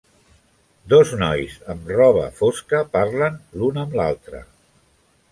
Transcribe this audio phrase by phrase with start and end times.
[0.93, 4.41] Dos nois amb roba fosca parlen l'un amb l'altre.